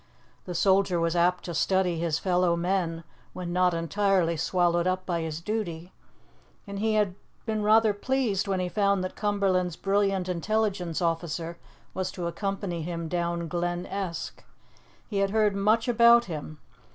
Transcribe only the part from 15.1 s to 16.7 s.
had heard much about him.